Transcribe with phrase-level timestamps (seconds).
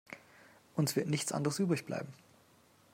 [0.75, 2.11] Uns wird nichts anderes übrig bleiben.